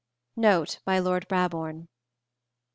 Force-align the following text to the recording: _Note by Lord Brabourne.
_Note 0.35 0.79
by 0.83 0.97
Lord 0.97 1.27
Brabourne. 1.27 1.87